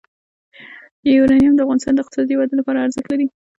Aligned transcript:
یورانیم 1.15 1.53
د 1.55 1.59
افغانستان 1.63 1.93
د 1.95 1.99
اقتصادي 2.03 2.33
ودې 2.35 2.55
لپاره 2.59 2.83
ارزښت 2.85 3.07
لري. 3.09 3.25